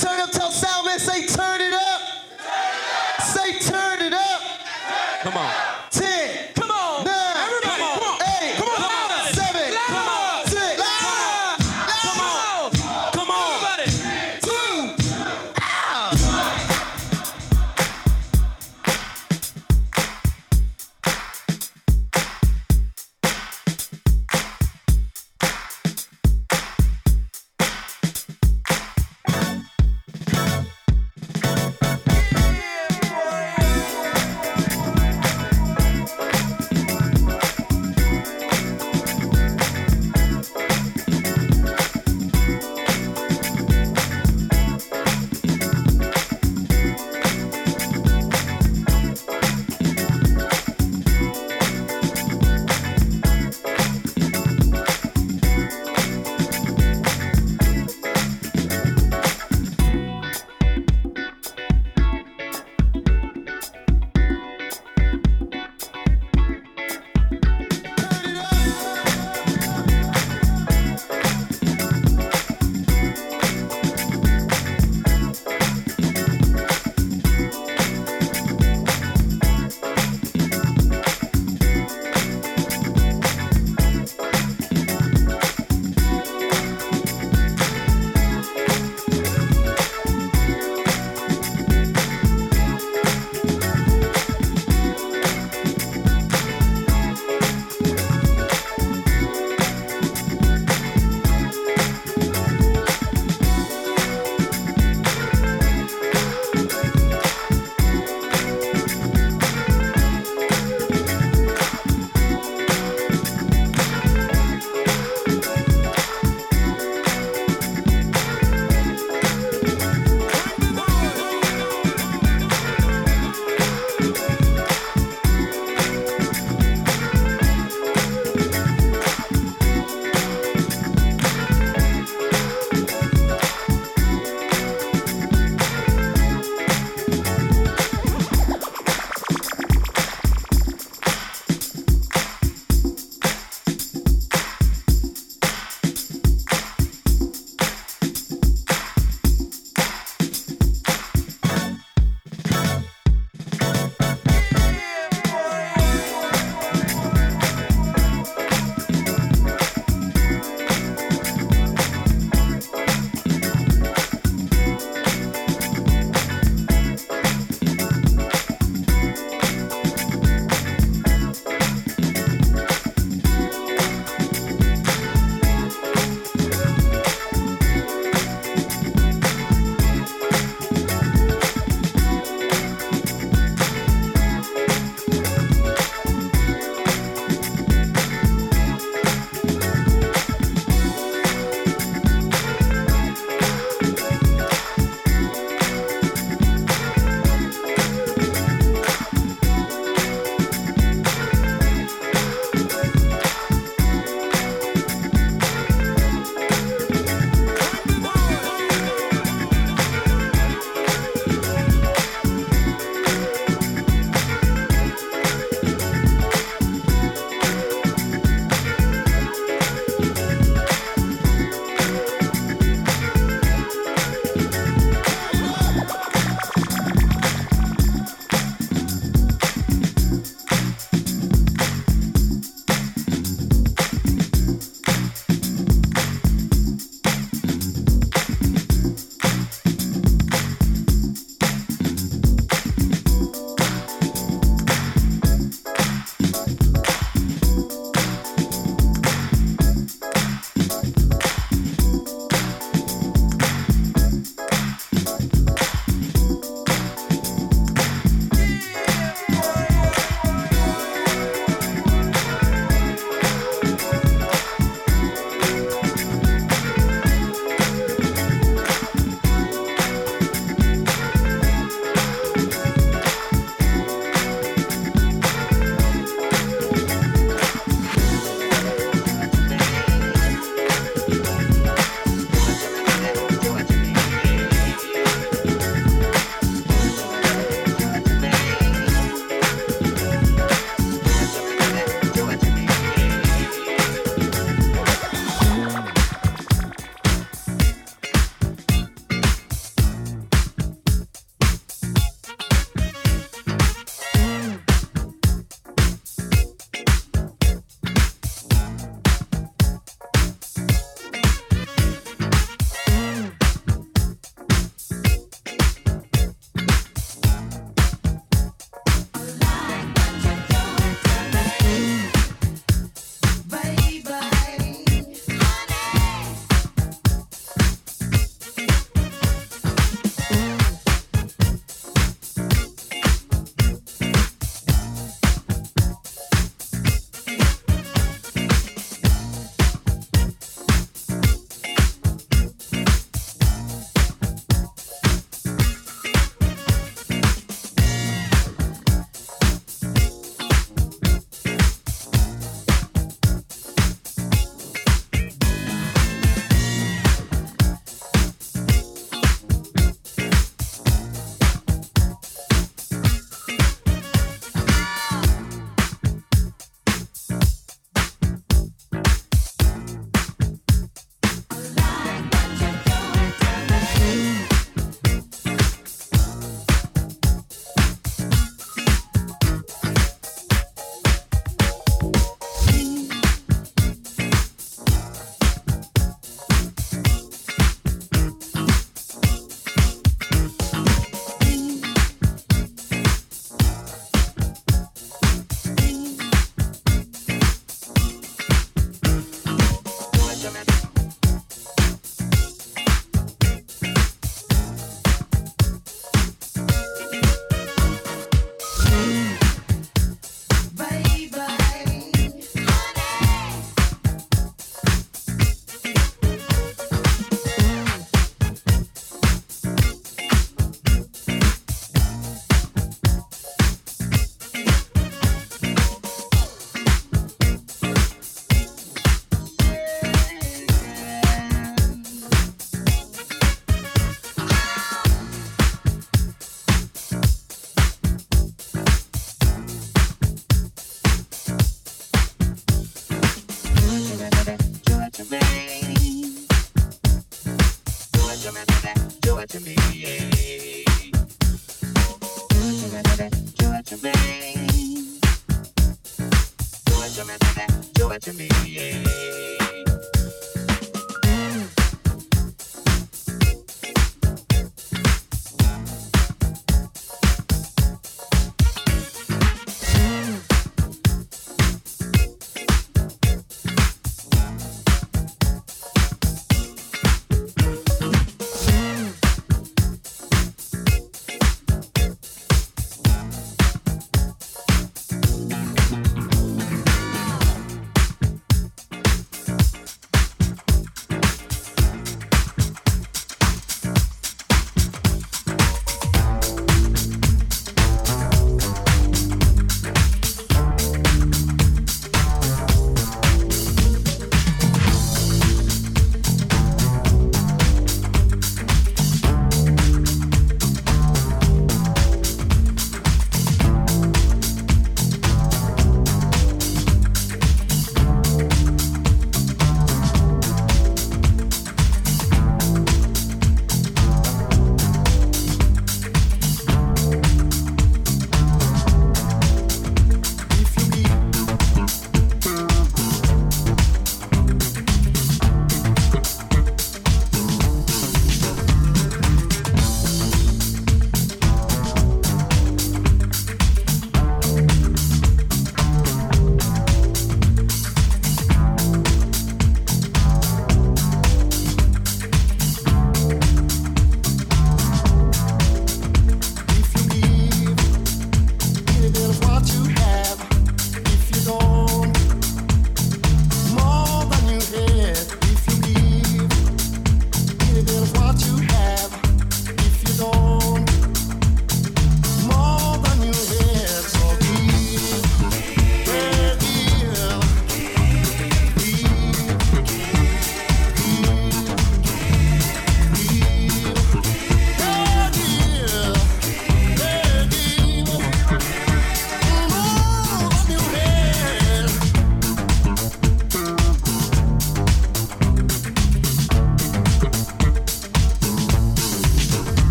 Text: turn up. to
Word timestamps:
turn 0.00 0.18
up. 0.20 0.30
to 0.30 0.39